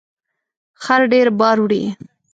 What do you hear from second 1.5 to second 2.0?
وړي